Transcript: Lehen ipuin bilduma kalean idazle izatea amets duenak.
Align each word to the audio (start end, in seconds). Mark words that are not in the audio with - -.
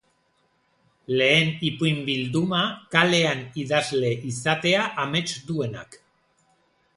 Lehen 1.19 1.51
ipuin 1.67 1.99
bilduma 2.07 2.61
kalean 2.95 3.45
idazle 3.65 4.11
izatea 4.31 4.89
amets 5.05 5.29
duenak. 5.51 6.01